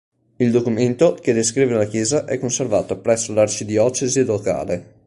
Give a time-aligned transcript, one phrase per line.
[0.37, 4.95] Il documento, che descrive la chiesa è conservato presso l’Arcidiocesi locale.